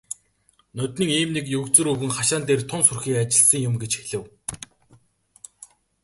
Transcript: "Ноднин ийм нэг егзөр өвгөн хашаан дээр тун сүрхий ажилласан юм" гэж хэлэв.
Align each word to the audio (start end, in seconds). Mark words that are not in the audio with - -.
"Ноднин 0.77 1.09
ийм 1.19 1.29
нэг 1.35 1.45
егзөр 1.57 1.87
өвгөн 1.93 2.11
хашаан 2.15 2.43
дээр 2.45 2.61
тун 2.69 2.81
сүрхий 2.87 3.15
ажилласан 3.23 3.61
юм" 3.69 3.75
гэж 3.81 3.91
хэлэв. 3.97 4.23